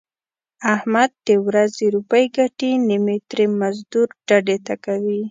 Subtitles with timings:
[0.75, 5.21] احمد د ورځې روپۍ ګټي نیمې ترې مزدور ډډې ته کوي.